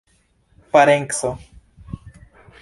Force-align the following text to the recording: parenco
parenco 0.71 1.37